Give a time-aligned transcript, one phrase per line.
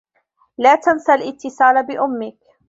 [0.57, 2.37] لا تنس الاتصال بأمّك.